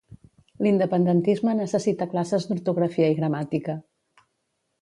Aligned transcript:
L'independentisme 0.67 1.53
necessita 1.59 2.09
classes 2.15 2.49
d'ortografia 2.49 3.11
i 3.15 3.19
gramàtica 3.23 3.77